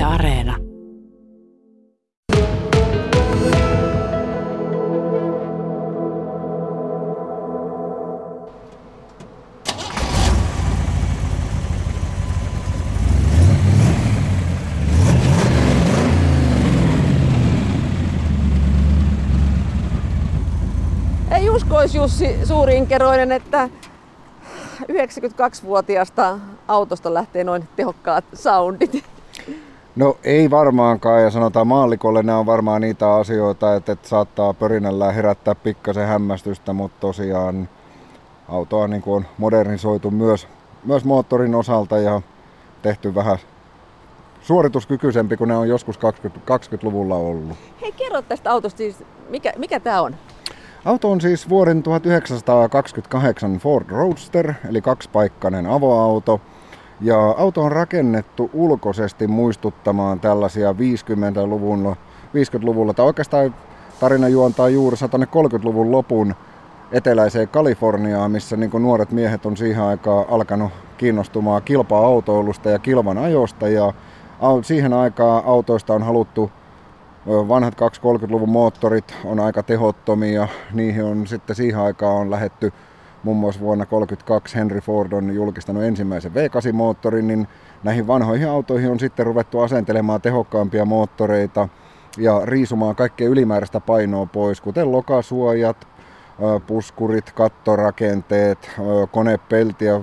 Yle 0.00 0.06
Areena. 0.06 0.56
Ei 21.30 21.50
uskoisi 21.50 21.98
Jussi 21.98 22.46
Suurinkeroinen, 22.46 23.32
että 23.32 23.68
92-vuotiaasta 24.82 26.38
autosta 26.68 27.14
lähtee 27.14 27.44
noin 27.44 27.68
tehokkaat 27.76 28.24
soundit. 28.34 29.19
No 29.96 30.16
ei 30.24 30.50
varmaankaan 30.50 31.22
ja 31.22 31.30
sanotaan 31.30 31.66
maallikolle 31.66 32.22
nämä 32.22 32.38
on 32.38 32.46
varmaan 32.46 32.80
niitä 32.80 33.14
asioita, 33.14 33.74
että, 33.76 33.92
että 33.92 34.08
saattaa 34.08 34.54
pörinällä 34.54 35.12
herättää 35.12 35.54
pikkasen 35.54 36.06
hämmästystä, 36.06 36.72
mutta 36.72 37.00
tosiaan 37.00 37.68
autoa 38.48 38.88
niin 38.88 39.02
kuin 39.02 39.16
on 39.16 39.26
modernisoitu 39.38 40.10
myös, 40.10 40.48
myös 40.84 41.04
moottorin 41.04 41.54
osalta 41.54 41.98
ja 41.98 42.22
tehty 42.82 43.14
vähän 43.14 43.38
suorituskykyisempi 44.42 45.36
kuin 45.36 45.48
ne 45.48 45.56
on 45.56 45.68
joskus 45.68 45.98
20, 45.98 46.54
20-luvulla 46.56 47.16
ollut. 47.16 47.56
Hei, 47.80 47.92
kerro 47.92 48.22
tästä 48.22 48.50
autosta 48.50 48.78
siis, 48.78 49.04
mikä, 49.28 49.52
mikä 49.56 49.80
tämä 49.80 50.02
on? 50.02 50.14
Auto 50.84 51.10
on 51.10 51.20
siis 51.20 51.48
vuoden 51.48 51.82
1928 51.82 53.58
Ford 53.58 53.90
Roadster, 53.90 54.54
eli 54.68 54.82
kaksipaikkainen 54.82 55.66
avoauto. 55.66 56.40
Ja 57.02 57.30
auto 57.30 57.62
on 57.62 57.72
rakennettu 57.72 58.50
ulkoisesti 58.52 59.26
muistuttamaan 59.26 60.20
tällaisia 60.20 60.72
50-luvun, 60.72 61.96
50-luvulla, 62.34 62.94
tai 62.94 63.06
oikeastaan 63.06 63.54
tarina 64.00 64.28
juontaa 64.28 64.68
juuri 64.68 64.96
30-luvun 64.96 65.90
lopun 65.92 66.34
eteläiseen 66.92 67.48
Kaliforniaan, 67.48 68.30
missä 68.30 68.56
niin 68.56 68.70
nuoret 68.78 69.10
miehet 69.12 69.46
on 69.46 69.56
siihen 69.56 69.82
aikaan 69.82 70.26
alkanut 70.30 70.72
kiinnostumaan 70.96 71.62
kilpa-autoilusta 71.62 72.70
ja 72.70 72.78
kilvan 72.78 73.18
ajosta. 73.18 73.68
Ja 73.68 73.92
siihen 74.62 74.92
aikaan 74.92 75.44
autoista 75.44 75.94
on 75.94 76.02
haluttu 76.02 76.50
vanhat 77.26 77.74
230-luvun 77.74 78.48
moottorit 78.48 79.14
on 79.24 79.40
aika 79.40 79.62
tehottomia. 79.62 80.48
Niihin 80.72 81.04
on 81.04 81.26
sitten 81.26 81.56
siihen 81.56 81.80
aikaan 81.80 82.16
on 82.16 82.30
lähetty 82.30 82.72
muun 83.22 83.36
muassa 83.36 83.60
vuonna 83.60 83.86
1932 83.86 84.56
Henry 84.56 84.80
Ford 84.80 85.12
on 85.12 85.34
julkistanut 85.34 85.82
ensimmäisen 85.82 86.32
V8-moottorin, 86.32 87.22
niin 87.22 87.48
näihin 87.82 88.06
vanhoihin 88.06 88.48
autoihin 88.48 88.90
on 88.90 89.00
sitten 89.00 89.26
ruvettu 89.26 89.60
asentelemaan 89.60 90.20
tehokkaampia 90.20 90.84
moottoreita 90.84 91.68
ja 92.18 92.40
riisumaan 92.44 92.96
kaikkea 92.96 93.28
ylimääräistä 93.28 93.80
painoa 93.80 94.26
pois, 94.26 94.60
kuten 94.60 94.92
lokasuojat, 94.92 95.88
puskurit, 96.66 97.32
kattorakenteet, 97.32 98.70
konepelti 99.12 99.84
ja 99.84 100.00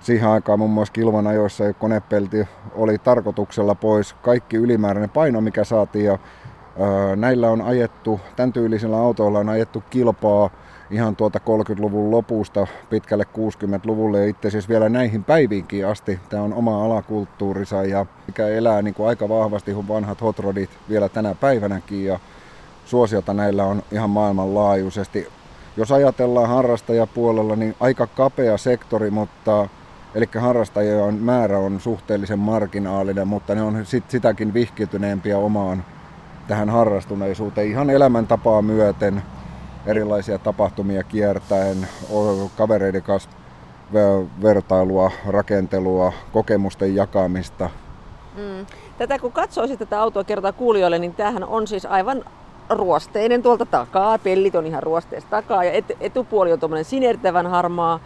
siihen 0.00 0.28
aikaan 0.28 0.58
muun 0.58 0.70
muassa 0.70 0.92
kilvan 0.92 1.26
ajoissa 1.26 1.72
konepelti 1.72 2.48
oli 2.74 2.98
tarkoituksella 2.98 3.74
pois. 3.74 4.12
Kaikki 4.12 4.56
ylimääräinen 4.56 5.10
paino, 5.10 5.40
mikä 5.40 5.64
saatiin 5.64 6.04
ja 6.04 6.18
Näillä 7.16 7.50
on 7.50 7.62
ajettu, 7.62 8.20
tämän 8.36 8.52
tyylisillä 8.52 8.96
autoilla 8.96 9.38
on 9.38 9.48
ajettu 9.48 9.82
kilpaa 9.90 10.50
ihan 10.90 11.16
tuota 11.16 11.38
30-luvun 11.38 12.10
lopusta 12.10 12.66
pitkälle 12.90 13.24
60-luvulle 13.24 14.20
ja 14.20 14.26
itse 14.26 14.48
asiassa 14.48 14.68
vielä 14.68 14.88
näihin 14.88 15.24
päiviinkin 15.24 15.86
asti. 15.86 16.20
Tämä 16.28 16.42
on 16.42 16.54
oma 16.54 16.84
alakulttuurissa 16.84 17.84
ja 17.84 18.06
mikä 18.26 18.48
elää 18.48 18.82
niin 18.82 18.94
kuin 18.94 19.08
aika 19.08 19.28
vahvasti 19.28 19.72
kuin 19.72 19.88
vanhat 19.88 20.20
hotrodit 20.20 20.70
vielä 20.88 21.08
tänä 21.08 21.34
päivänäkin 21.34 22.04
ja 22.04 22.20
suosiota 22.84 23.34
näillä 23.34 23.64
on 23.64 23.82
ihan 23.92 24.10
maailmanlaajuisesti. 24.10 25.28
Jos 25.76 25.92
ajatellaan 25.92 26.48
harrastajapuolella, 26.48 27.56
niin 27.56 27.76
aika 27.80 28.06
kapea 28.06 28.58
sektori, 28.58 29.10
mutta 29.10 29.68
Eli 30.14 30.28
harrastajien 30.38 31.14
määrä 31.14 31.58
on 31.58 31.80
suhteellisen 31.80 32.38
marginaalinen, 32.38 33.28
mutta 33.28 33.54
ne 33.54 33.62
on 33.62 33.86
sit 33.86 34.10
sitäkin 34.10 34.54
vihkiytyneempiä 34.54 35.38
omaan 35.38 35.84
tähän 36.48 36.70
harrastuneisuuteen 36.70 37.68
ihan 37.68 37.90
elämäntapaa 37.90 38.62
myöten, 38.62 39.22
erilaisia 39.86 40.38
tapahtumia 40.38 41.02
kiertäen, 41.02 41.88
kavereiden 42.56 43.02
kanssa 43.02 43.30
vertailua, 44.42 45.10
rakentelua, 45.26 46.12
kokemusten 46.32 46.94
jakamista. 46.94 47.70
Mm. 48.36 48.66
Tätä 48.98 49.18
kun 49.18 49.32
katsoisit 49.32 49.78
tätä 49.78 50.02
autoa 50.02 50.24
kertaa 50.24 50.52
kuulijoille, 50.52 50.98
niin 50.98 51.14
tämähän 51.14 51.44
on 51.44 51.66
siis 51.66 51.86
aivan 51.86 52.24
ruosteinen 52.70 53.42
tuolta 53.42 53.66
takaa. 53.66 54.18
Pellit 54.18 54.54
on 54.54 54.66
ihan 54.66 54.82
ruosteesta 54.82 55.30
takaa 55.30 55.64
ja 55.64 55.72
et, 55.72 55.84
etupuoli 56.00 56.52
on 56.52 56.60
tuommoinen 56.60 56.84
sinertävän 56.84 57.46
harmaa 57.46 58.00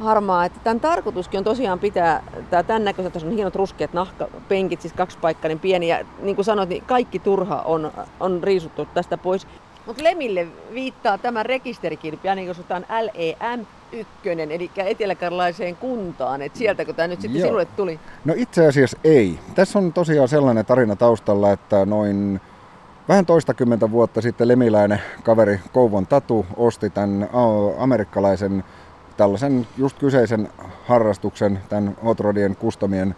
harmaa. 0.00 0.44
Että 0.44 0.60
tämän 0.64 0.80
tarkoituskin 0.80 1.38
on 1.38 1.44
tosiaan 1.44 1.78
pitää 1.78 2.22
tämä 2.50 2.62
tämän 2.62 2.84
näköiset, 2.84 3.12
tässä 3.12 3.28
on 3.28 3.34
hienot 3.34 3.56
ruskeat 3.56 3.92
nahkapenkit, 3.92 4.80
siis 4.80 4.92
kaksipaikkainen 4.92 5.58
pieni. 5.58 5.88
Ja 5.88 6.04
niin 6.20 6.36
kuin 6.36 6.44
sanoit, 6.44 6.68
niin 6.68 6.84
kaikki 6.86 7.18
turha 7.18 7.62
on, 7.62 7.92
on 8.20 8.42
riisuttu 8.42 8.86
tästä 8.94 9.18
pois. 9.18 9.46
Mutta 9.88 10.04
Lemille 10.04 10.46
viittaa 10.74 11.18
tämä 11.18 11.42
rekisterikilpi, 11.42 12.28
ainakin 12.28 12.48
jos 12.48 12.58
otetaan 12.58 12.86
LEM 13.00 13.66
1, 13.92 14.10
eli 14.24 14.70
eteläkarlaiseen 14.76 15.76
kuntaan, 15.76 16.42
että 16.42 16.58
sieltäkö 16.58 16.92
tämä 16.92 17.08
nyt 17.08 17.20
sitten 17.20 17.40
Joo. 17.40 17.46
sinulle 17.46 17.64
tuli? 17.64 18.00
No 18.24 18.34
itse 18.36 18.66
asiassa 18.66 18.98
ei. 19.04 19.38
Tässä 19.54 19.78
on 19.78 19.92
tosiaan 19.92 20.28
sellainen 20.28 20.66
tarina 20.66 20.96
taustalla, 20.96 21.52
että 21.52 21.86
noin 21.86 22.40
vähän 23.08 23.26
toistakymmentä 23.26 23.90
vuotta 23.90 24.20
sitten 24.20 24.48
lemiläinen 24.48 25.02
kaveri 25.22 25.60
Kouvon 25.72 26.06
Tatu 26.06 26.46
osti 26.56 26.90
tämän 26.90 27.28
amerikkalaisen 27.78 28.64
tällaisen 29.16 29.66
just 29.76 29.98
kyseisen 29.98 30.48
harrastuksen, 30.84 31.58
tämän 31.68 31.96
Hot 32.04 32.20
Rodien 32.20 32.56
kustomien 32.56 33.16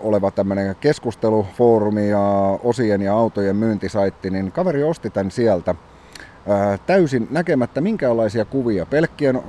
oleva 0.00 0.30
tämmöinen 0.30 0.76
keskustelufoorumi 0.80 2.08
ja 2.08 2.58
osien 2.64 3.02
ja 3.02 3.14
autojen 3.14 3.56
myyntisaitti, 3.56 4.30
niin 4.30 4.52
kaveri 4.52 4.82
osti 4.82 5.10
tämän 5.10 5.30
sieltä 5.30 5.74
täysin 6.86 7.28
näkemättä 7.30 7.80
minkäänlaisia 7.80 8.44
kuvia, 8.44 8.86
pelkkien 8.86 9.40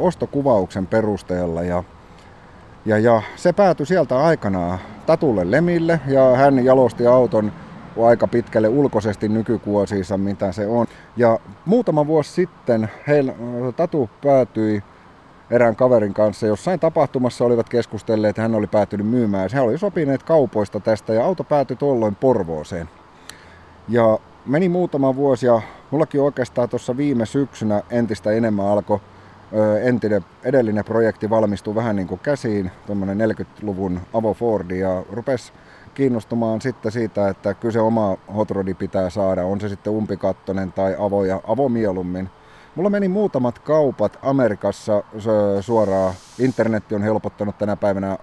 ostokuvauksen 0.00 0.86
perusteella 0.86 1.62
ja 1.62 1.84
ja, 2.86 2.98
ja 2.98 3.22
se 3.36 3.52
päätyi 3.52 3.86
sieltä 3.86 4.18
aikanaan 4.18 4.78
Tatulle 5.06 5.50
Lemille 5.50 6.00
ja 6.06 6.36
hän 6.36 6.64
jalosti 6.64 7.06
auton 7.06 7.52
aika 8.04 8.26
pitkälle 8.26 8.68
ulkoisesti 8.68 9.28
nykykuosiinsa, 9.28 10.18
mitä 10.18 10.52
se 10.52 10.66
on. 10.66 10.86
Ja 11.16 11.38
muutama 11.64 12.06
vuosi 12.06 12.32
sitten 12.32 12.90
heillä, 13.06 13.32
Tatu 13.76 14.10
päätyi 14.22 14.82
erään 15.50 15.76
kaverin 15.76 16.14
kanssa 16.14 16.46
jossain 16.46 16.80
tapahtumassa 16.80 17.44
olivat 17.44 17.68
keskustelleet, 17.68 18.30
että 18.30 18.42
hän 18.42 18.54
oli 18.54 18.66
päätynyt 18.66 19.06
myymään. 19.06 19.50
He 19.52 19.60
oli 19.60 19.78
sopineet 19.78 20.22
kaupoista 20.22 20.80
tästä 20.80 21.12
ja 21.12 21.24
auto 21.24 21.44
päätyi 21.44 21.76
tuolloin 21.76 22.14
Porvooseen. 22.14 22.88
Ja 23.88 24.18
meni 24.46 24.68
muutama 24.68 25.16
vuosi 25.16 25.46
ja 25.46 25.62
mullakin 25.90 26.20
oikeastaan 26.20 26.68
tuossa 26.68 26.96
viime 26.96 27.26
syksynä 27.26 27.82
entistä 27.90 28.30
enemmän 28.30 28.66
alkoi 28.66 29.00
entinen, 29.82 30.24
edellinen 30.44 30.84
projekti 30.84 31.30
valmistui 31.30 31.74
vähän 31.74 31.96
niin 31.96 32.08
kuin 32.08 32.20
käsiin, 32.20 32.70
tuommoinen 32.86 33.30
40-luvun 33.30 34.00
Avo 34.14 34.34
Fordi 34.34 34.78
ja 34.78 35.02
rupesi 35.12 35.52
kiinnostumaan 35.94 36.60
sitten 36.60 36.92
siitä, 36.92 37.28
että 37.28 37.54
kyllä 37.54 37.72
se 37.72 37.80
oma 37.80 38.16
hotrodi 38.36 38.74
pitää 38.74 39.10
saada, 39.10 39.44
on 39.44 39.60
se 39.60 39.68
sitten 39.68 39.92
umpikattonen 39.92 40.72
tai 40.72 40.96
avoja, 40.98 41.40
avomielummin. 41.46 42.30
Mulla 42.76 42.90
meni 42.90 43.08
muutamat 43.08 43.58
kaupat 43.58 44.18
Amerikassa 44.22 45.02
suoraan. 45.60 46.14
Internetti 46.38 46.94
on 46.94 47.02
helpottanut 47.02 47.58
tänä 47.58 47.76
päivänä 47.76 48.18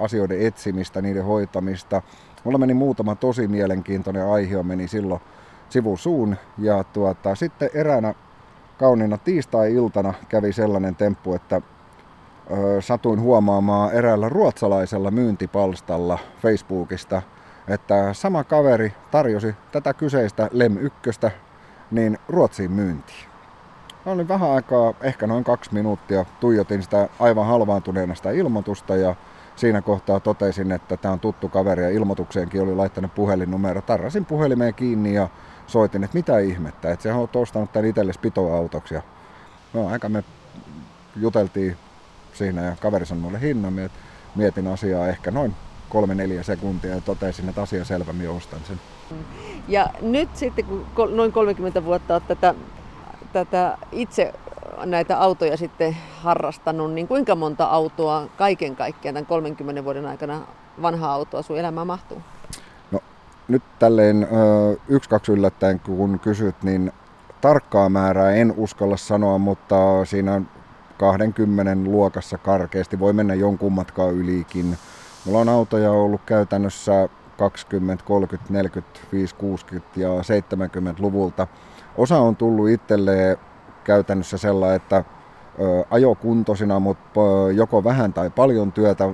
asioiden 0.00 0.40
etsimistä, 0.46 1.02
niiden 1.02 1.24
hoitamista. 1.24 2.02
Mulla 2.44 2.58
meni 2.58 2.74
muutama 2.74 3.14
tosi 3.14 3.48
mielenkiintoinen 3.48 4.26
aihe, 4.26 4.62
meni 4.62 4.88
silloin 4.88 5.20
sivusuun. 5.68 6.36
Ja 6.58 6.84
tuota, 6.84 7.34
sitten 7.34 7.70
eräänä 7.74 8.14
kauniina 8.78 9.18
tiistai-iltana 9.18 10.14
kävi 10.28 10.52
sellainen 10.52 10.96
temppu, 10.96 11.34
että 11.34 11.62
satuin 12.80 13.20
huomaamaan 13.20 13.92
eräällä 13.92 14.28
ruotsalaisella 14.28 15.10
myyntipalstalla 15.10 16.18
Facebookista, 16.42 17.22
että 17.68 18.12
sama 18.12 18.44
kaveri 18.44 18.92
tarjosi 19.10 19.54
tätä 19.72 19.94
kyseistä 19.94 20.48
LEM 20.52 20.76
1 20.76 21.00
niin 21.90 22.18
Ruotsiin 22.28 22.72
myyntiin. 22.72 23.29
Mä 24.06 24.12
olin 24.12 24.28
vähän 24.28 24.50
aikaa, 24.50 24.94
ehkä 25.00 25.26
noin 25.26 25.44
kaksi 25.44 25.74
minuuttia, 25.74 26.24
tuijotin 26.40 26.82
sitä 26.82 27.08
aivan 27.18 27.46
halvaantuneena 27.46 28.14
sitä 28.14 28.30
ilmoitusta 28.30 28.96
ja 28.96 29.14
siinä 29.56 29.82
kohtaa 29.82 30.20
totesin, 30.20 30.72
että 30.72 30.96
tämä 30.96 31.12
on 31.12 31.20
tuttu 31.20 31.48
kaveri 31.48 31.82
ja 31.82 31.90
ilmoitukseenkin 31.90 32.62
oli 32.62 32.74
laittanut 32.74 33.14
puhelinnumero. 33.14 33.82
Tarrasin 33.82 34.24
puhelimeen 34.24 34.74
kiinni 34.74 35.14
ja 35.14 35.28
soitin, 35.66 36.04
että 36.04 36.18
mitä 36.18 36.38
ihmettä, 36.38 36.90
että 36.90 37.02
se 37.02 37.12
on 37.12 37.28
ostanut 37.34 37.72
tämän 37.72 37.88
itsellesi 37.88 38.20
pitoautoksi. 38.20 38.94
Ja 38.94 39.02
no, 39.74 39.88
aika 39.88 40.08
me 40.08 40.24
juteltiin 41.16 41.76
siinä 42.32 42.62
ja 42.62 42.76
kaveri 42.80 43.06
sanoi 43.06 43.22
mulle 43.22 43.40
hinnan. 43.40 43.90
Mietin 44.34 44.66
asiaa 44.66 45.08
ehkä 45.08 45.30
noin 45.30 45.54
kolme-neljä 45.88 46.42
sekuntia 46.42 46.94
ja 46.94 47.00
totesin, 47.00 47.48
että 47.48 47.62
asia 47.62 47.84
selvä, 47.84 48.12
minä 48.12 48.30
ostan 48.30 48.60
sen. 48.68 48.80
Ja 49.68 49.90
nyt 50.00 50.36
sitten, 50.36 50.64
kun 50.94 51.16
noin 51.16 51.32
30 51.32 51.84
vuotta 51.84 52.14
olet 52.14 52.28
tätä, 52.28 52.54
tätä 53.32 53.78
itse 53.92 54.34
näitä 54.84 55.18
autoja 55.18 55.56
sitten 55.56 55.96
harrastanut, 56.22 56.92
niin 56.92 57.08
kuinka 57.08 57.34
monta 57.34 57.64
autoa 57.64 58.26
kaiken 58.36 58.76
kaikkiaan 58.76 59.14
tämän 59.14 59.26
30 59.26 59.84
vuoden 59.84 60.06
aikana 60.06 60.40
vanhaa 60.82 61.12
autoa 61.12 61.42
sun 61.42 61.58
elämään 61.58 61.86
mahtuu? 61.86 62.22
No 62.90 63.00
nyt 63.48 63.62
tälleen 63.78 64.28
yksi 64.88 65.10
kaksi 65.10 65.32
yllättäen 65.32 65.80
kun 65.80 66.18
kysyt, 66.18 66.62
niin 66.62 66.92
tarkkaa 67.40 67.88
määrää 67.88 68.30
en 68.30 68.54
uskalla 68.56 68.96
sanoa, 68.96 69.38
mutta 69.38 70.04
siinä 70.04 70.42
20 70.98 71.90
luokassa 71.90 72.38
karkeasti 72.38 72.98
voi 72.98 73.12
mennä 73.12 73.34
jonkun 73.34 73.72
matkaa 73.72 74.10
ylikin. 74.10 74.78
Mulla 75.24 75.38
on 75.38 75.48
autoja 75.48 75.92
ollut 75.92 76.20
käytännössä 76.26 77.08
20, 77.38 78.04
30, 78.04 78.52
45, 78.52 79.34
60 79.34 80.00
ja 80.00 80.08
70-luvulta. 80.08 81.46
Osa 81.96 82.18
on 82.18 82.36
tullut 82.36 82.68
itselleen 82.68 83.36
käytännössä 83.84 84.38
sellainen, 84.38 84.76
että 84.76 85.04
ajokuntoisina, 85.90 86.80
mutta 86.80 87.20
joko 87.54 87.84
vähän 87.84 88.12
tai 88.12 88.30
paljon 88.30 88.72
työtä 88.72 89.08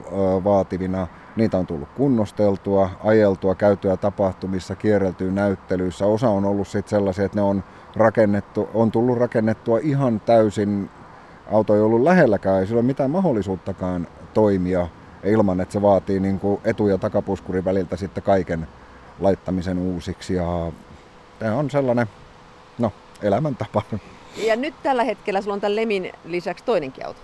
vaativina. 0.45 1.07
Niitä 1.37 1.59
on 1.59 1.67
tullut 1.67 1.89
kunnosteltua, 1.97 2.91
ajeltua, 3.05 3.55
käytyä 3.55 3.97
tapahtumissa, 3.97 4.77
kierreltyä 4.77 5.31
näyttelyissä. 5.31 6.07
Osa 6.07 6.29
on 6.29 6.45
ollut 6.45 6.69
sitten 6.69 6.91
sellaisia, 6.91 7.25
että 7.25 7.39
ne 7.39 7.43
on, 7.43 7.65
rakennettu, 7.97 8.69
on 8.75 8.91
tullut 8.91 9.19
rakennettua 9.19 9.79
ihan 9.83 10.21
täysin. 10.21 10.91
Auto 11.53 11.75
ei 11.75 11.81
ollut 11.81 12.03
lähelläkään, 12.03 12.61
ei 12.61 12.67
sillä 12.67 12.79
ole 12.79 12.87
mitään 12.87 13.11
mahdollisuuttakaan 13.11 14.07
toimia 14.35 14.89
ilman, 15.25 15.61
että 15.61 15.73
se 15.73 15.83
vaatii 15.83 16.21
niin 16.21 16.41
kuin 16.41 16.61
etu- 16.65 16.89
ja 16.89 16.99
takapuskurin 16.99 17.65
väliltä 17.65 17.97
sitten 17.97 18.23
kaiken 18.23 18.69
laittamisen 19.21 19.79
uusiksi. 19.79 20.35
Ja 20.35 20.73
tämä 21.39 21.57
on 21.57 21.71
sellainen 21.71 22.07
no, 22.79 22.93
elämäntapa. 23.23 23.83
Ja 24.47 24.57
nyt 24.57 24.75
tällä 24.83 25.05
hetkellä 25.05 25.41
sulla 25.41 25.55
on 25.55 25.61
tämän 25.61 25.77
Lemin 25.77 26.13
lisäksi 26.25 26.65
toinenkin 26.65 27.07
auto. 27.07 27.21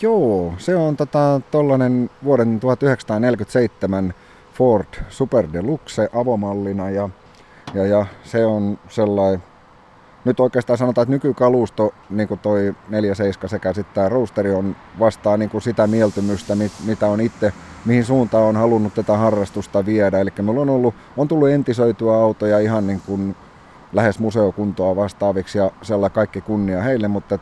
Joo, 0.00 0.54
se 0.58 0.76
on 0.76 0.96
tota, 0.96 1.40
tollanen 1.50 2.10
vuoden 2.24 2.60
1947 2.60 4.14
Ford 4.54 5.04
Super 5.08 5.48
Deluxe 5.52 6.08
avomallina 6.14 6.90
ja, 6.90 7.08
ja, 7.74 7.86
ja 7.86 8.06
se 8.24 8.46
on 8.46 8.78
sellainen, 8.88 9.42
nyt 10.24 10.40
oikeastaan 10.40 10.78
sanotaan, 10.78 11.02
että 11.02 11.12
nykykalusto, 11.12 11.94
niin 12.10 12.28
kuin 12.28 12.40
toi 12.40 12.74
47 12.88 13.48
sekä 13.48 13.72
sitten 13.72 13.94
tämä 13.94 14.08
roosteri 14.08 14.54
on 14.54 14.76
vastaa 14.98 15.36
niin 15.36 15.50
kuin 15.50 15.62
sitä 15.62 15.86
mieltymystä, 15.86 16.56
mitä 16.84 17.06
on 17.06 17.20
itse, 17.20 17.52
mihin 17.84 18.04
suuntaan 18.04 18.44
on 18.44 18.56
halunnut 18.56 18.94
tätä 18.94 19.16
harrastusta 19.16 19.86
viedä. 19.86 20.20
Eli 20.20 20.32
meillä 20.42 20.60
on, 20.60 20.70
ollut, 20.70 20.94
on 21.16 21.28
tullut 21.28 21.48
entisöityä 21.48 22.14
autoja 22.14 22.58
ihan 22.58 22.86
niin 22.86 23.02
kuin 23.06 23.36
lähes 23.96 24.18
museokuntoa 24.18 24.96
vastaaviksi 24.96 25.58
ja 25.58 25.70
sellainen 25.82 26.14
kaikki 26.14 26.40
kunnia 26.40 26.82
heille, 26.82 27.08
mutta 27.08 27.38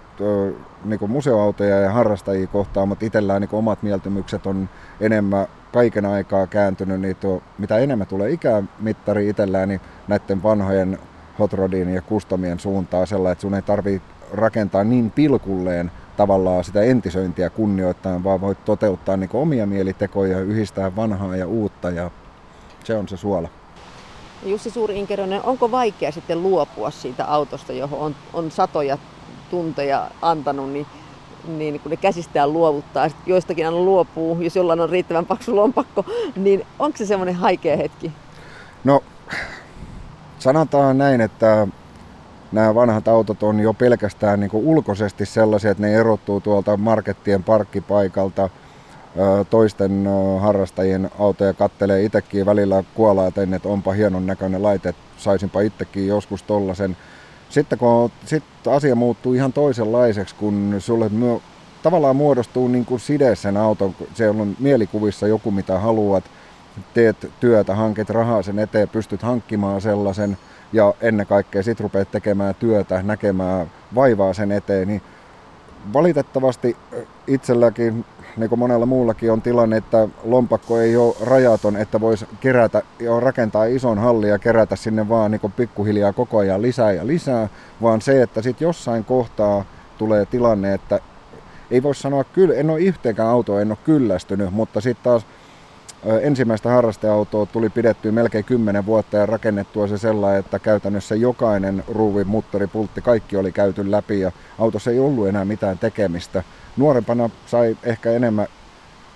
niin 0.85 1.11
museoautoja 1.11 1.81
ja 1.81 1.93
harrastajia 1.93 2.47
kohtaan, 2.47 2.89
mutta 2.89 3.07
itsellään 3.07 3.41
niin 3.41 3.49
omat 3.53 3.83
mieltymykset 3.83 4.47
on 4.47 4.69
enemmän 5.01 5.47
kaiken 5.73 6.07
aikaa 6.07 6.47
kääntynyt, 6.47 7.01
niin 7.01 7.17
tuo, 7.17 7.43
mitä 7.59 7.79
enemmän 7.79 8.07
tulee 8.07 8.31
ikämittari 8.31 9.29
itsellään, 9.29 9.69
niin 9.69 9.81
näiden 10.09 10.43
vanhojen 10.43 10.99
hot 11.39 11.53
rodin 11.53 11.95
ja 11.95 12.03
kustomien 12.03 12.61
suuntaan 12.61 13.07
sellainen, 13.07 13.33
että 13.33 13.43
sun 13.43 13.55
ei 13.55 13.63
tarvii 13.63 14.03
rakentaa 14.33 14.85
niin 14.85 15.11
pilkulleen 15.11 15.91
tavallaan 16.17 16.65
sitä 16.65 16.83
entisöintiä 16.83 17.51
kunnioittaa, 17.51 18.25
vaan 18.25 18.41
voit 18.41 18.65
toteuttaa 18.65 19.17
niin 19.17 19.31
omia 19.33 19.67
mielitekoja, 19.67 20.41
yhdistää 20.41 20.97
vanhaa 20.97 21.37
ja 21.37 21.47
uutta 21.47 21.91
ja 21.91 22.11
se 22.85 22.97
on 22.97 23.09
se 23.09 23.17
suola. 23.17 23.49
Jussi 24.45 24.71
Suuri-Inkeronen, 24.71 25.41
onko 25.45 25.71
vaikea 25.71 26.13
sitten 26.13 26.43
luopua 26.43 26.91
siitä 26.91 27.25
autosta, 27.25 27.73
johon 27.73 28.01
on, 28.01 28.17
on 28.33 28.51
satoja 28.51 28.99
tunteja 29.51 30.11
antanut, 30.23 30.73
niin, 30.73 30.87
niin 31.49 31.81
kun 31.81 31.91
ne 31.91 31.97
käsistään 31.97 32.53
luovuttaa, 32.53 33.09
joistakin 33.27 33.67
aina 33.67 33.79
luopuu, 33.79 34.41
jos 34.41 34.57
jollain 34.57 34.81
on 34.81 34.91
riittävän 34.91 35.27
paksu 35.27 35.57
lompakko, 35.57 36.05
niin 36.37 36.67
onko 36.79 36.99
se 36.99 37.07
semmoinen 37.07 37.35
haikea 37.35 37.77
hetki? 37.77 38.13
No, 38.85 39.03
sanotaan 40.39 40.99
näin, 40.99 41.21
että 41.21 41.69
nämä 42.53 42.75
vanhat 42.75 43.09
autot 43.09 43.43
on 43.43 43.61
jo 43.61 43.75
pelkästään 43.75 44.41
niin 44.41 44.51
ulkoisesti 44.53 45.27
sellaisia, 45.27 45.71
että 45.71 45.83
ne 45.83 45.95
erottuu 45.95 46.41
tuolta 46.41 46.77
markettien 46.77 47.43
parkkipaikalta– 47.43 48.51
toisten 49.51 50.07
harrastajien 50.41 51.11
autoja 51.19 51.53
kattelee 51.53 52.05
itsekin 52.05 52.47
välillä 52.47 52.85
kuolaaten, 52.95 53.55
että 53.55 53.69
onpa 53.69 53.93
hienon 53.93 54.27
näköinen 54.27 54.63
laite, 54.63 54.95
saisinpa 55.17 55.61
itsekin 55.61 56.07
joskus 56.07 56.43
tollasen. 56.43 56.97
Sitten 57.49 57.79
kun 57.79 58.11
sit 58.27 58.45
asia 58.71 58.95
muuttuu 58.95 59.35
ihan 59.35 59.53
toisenlaiseksi, 59.53 60.35
kun 60.35 60.75
sulle 60.79 61.09
myö, 61.09 61.37
tavallaan 61.83 62.17
muodostuu 62.17 62.69
niin 62.69 62.85
kuin 62.85 63.01
side 63.01 63.35
sen 63.35 63.57
auton, 63.57 63.95
se 64.15 64.29
on 64.29 64.57
mielikuvissa 64.59 65.27
joku 65.27 65.51
mitä 65.51 65.79
haluat, 65.79 66.25
teet 66.95 67.31
työtä, 67.41 67.75
hankit 67.75 68.11
rahaa 68.11 68.43
sen 68.43 68.59
eteen, 68.59 68.89
pystyt 68.89 69.23
hankkimaan 69.23 69.81
sellaisen 69.81 70.39
ja 70.73 70.95
ennen 71.01 71.27
kaikkea 71.27 71.63
sit 71.63 71.81
rupeat 71.81 72.11
tekemään 72.11 72.55
työtä, 72.55 73.03
näkemään 73.03 73.71
vaivaa 73.95 74.35
sen 74.35 74.53
eteen, 74.53 74.89
niin 74.89 75.03
valitettavasti 75.93 76.77
itselläkin 77.27 78.05
niin 78.37 78.49
kuin 78.49 78.59
monella 78.59 78.87
muullakin 78.87 79.33
on 79.33 79.43
tilanne, 79.43 79.77
että 79.77 80.09
lompakko 80.25 80.79
ei 80.79 80.97
ole 80.97 81.15
rajaton, 81.21 81.77
että 81.77 82.01
voisi 82.01 82.27
kerätä, 82.41 82.83
rakentaa 83.21 83.65
ison 83.65 83.99
hallin 83.99 84.29
ja 84.29 84.39
kerätä 84.39 84.77
sinne 84.77 85.09
vaan 85.09 85.31
niin 85.31 85.53
pikkuhiljaa 85.57 86.13
koko 86.13 86.39
ajan 86.39 86.63
lisää 86.63 86.93
ja 86.93 87.07
lisää, 87.07 87.49
vaan 87.83 88.01
se, 88.01 88.23
että 88.23 88.43
sitten 88.43 88.67
jossain 88.67 89.05
kohtaa 89.05 89.65
tulee 89.99 90.27
tilanne, 90.27 90.75
että 90.75 91.01
ei 91.71 91.83
voi 91.83 91.95
sanoa 91.95 92.25
kyllä, 92.25 92.55
en 92.55 92.71
ole 92.71 92.81
yhteenkään 92.81 93.29
autoa, 93.29 93.61
en 93.61 93.71
ole 93.71 93.79
kyllästynyt, 93.85 94.51
mutta 94.51 94.81
sitten 94.81 95.05
taas 95.05 95.27
ensimmäistä 96.23 96.69
harrasteautoa 96.69 97.47
tuli 97.47 97.71
pidettyä 97.71 98.13
melkein 98.13 98.45
10 98.45 98.87
vuotta 98.87 99.17
ja 99.17 99.27
rakennettua 99.27 99.87
se 99.87 99.99
sellainen, 99.99 100.41
että 100.41 100.59
käytännössä 100.59 101.15
jokainen 101.15 101.85
ruuvi, 101.89 102.25
muttori, 102.25 102.67
pultti, 102.67 103.01
kaikki 103.01 103.37
oli 103.37 103.53
käyty 103.53 103.91
läpi 103.91 104.21
ja 104.21 104.33
autossa 104.59 104.91
ei 104.91 104.99
ollut 104.99 105.29
enää 105.29 105.45
mitään 105.45 105.79
tekemistä. 105.79 106.43
Nuorempana 106.77 107.31
sai 107.47 107.77
ehkä 107.83 108.11
enemmän 108.11 108.47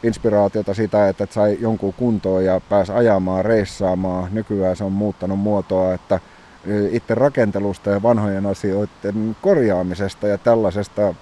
inspiraatiota 0.02 0.75
sitä, 0.75 1.08
että 1.08 1.26
sai 1.31 1.58
jonkun 1.61 1.93
kuntoon 1.93 2.44
ja 2.44 2.61
pääsi 2.69 2.93
ajamaan, 2.93 3.44
reissaamaan. 3.44 4.28
Nykyään 4.33 4.76
se 4.76 4.85
on 4.85 4.92
muuttanut 4.92 5.38
muotoa, 5.38 5.95
että 5.95 6.21
itse 6.90 7.14
rakentelusta 7.14 7.90
ja 7.90 8.02
vanhojen 8.02 8.47
asioiden 8.47 9.37
korjaamisesta 9.42 10.28
ja 10.28 10.38
tällaisesta, 10.38 11.14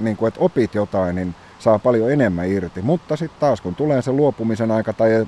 niin 0.00 0.16
kuin, 0.16 0.28
että 0.28 0.40
opit 0.40 0.74
jotain, 0.74 1.16
niin 1.16 1.34
saa 1.62 1.78
paljon 1.78 2.12
enemmän 2.12 2.48
irti. 2.48 2.82
Mutta 2.82 3.16
sitten 3.16 3.40
taas 3.40 3.60
kun 3.60 3.74
tulee 3.74 4.02
se 4.02 4.12
luopumisen 4.12 4.70
aika 4.70 4.92
tai 4.92 5.26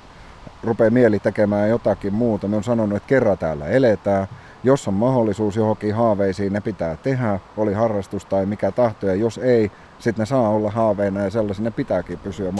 rupeaa 0.63 0.91
mieli 0.91 1.19
tekemään 1.19 1.69
jotakin 1.71 2.15
muuta, 2.15 2.49
me 2.49 2.57
on 2.57 2.65
sanonut, 2.65 2.97
että 2.97 3.07
kerran 3.07 3.39
täällä 3.39 3.67
eletään. 3.67 4.27
Jos 4.65 4.89
on 4.89 4.95
mahdollisuus 4.95 5.57
johonkin 5.57 5.95
haaveisiin, 5.95 6.53
ne 6.53 6.61
pitää 6.61 6.97
tehdä, 6.97 7.41
oli 7.57 7.73
harrastus 7.73 8.25
tai 8.25 8.47
mikä 8.47 8.71
tahto, 8.71 9.07
ja 9.07 9.15
jos 9.15 9.39
ei, 9.39 9.71
sitten 9.99 10.23
ne 10.23 10.27
saa 10.27 10.49
olla 10.49 10.71
haaveina 10.71 11.25
ja 11.25 11.31
sellaisia 11.31 11.65
ne 11.65 11.71
pitääkin 11.71 12.19
pysyä. 12.19 12.53